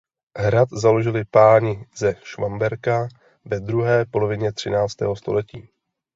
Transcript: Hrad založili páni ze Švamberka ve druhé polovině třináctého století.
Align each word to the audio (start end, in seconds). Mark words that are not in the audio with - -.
Hrad 0.37 0.69
založili 0.71 1.25
páni 1.25 1.85
ze 1.95 2.15
Švamberka 2.23 3.07
ve 3.45 3.59
druhé 3.59 4.05
polovině 4.11 4.51
třináctého 4.53 5.15
století. 5.15 5.69